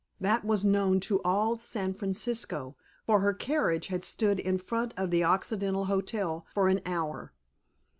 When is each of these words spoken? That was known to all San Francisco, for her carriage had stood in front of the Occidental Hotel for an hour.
That 0.19 0.43
was 0.43 0.65
known 0.65 0.99
to 1.01 1.21
all 1.21 1.59
San 1.59 1.93
Francisco, 1.93 2.75
for 3.05 3.19
her 3.19 3.35
carriage 3.35 3.85
had 3.89 4.03
stood 4.03 4.39
in 4.39 4.57
front 4.57 4.95
of 4.97 5.11
the 5.11 5.23
Occidental 5.23 5.85
Hotel 5.85 6.43
for 6.55 6.69
an 6.69 6.81
hour. 6.87 7.33